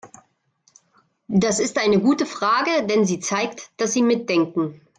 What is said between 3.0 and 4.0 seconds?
sie zeigt, dass